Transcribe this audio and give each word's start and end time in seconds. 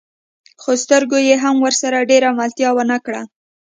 خو 0.61 0.71
سترګو 0.83 1.17
يې 1.27 1.35
هم 1.43 1.55
ورسره 1.65 2.07
ډېره 2.09 2.29
ملتيا 2.39 2.69
ونه 2.73 2.97
کړه. 3.05 3.21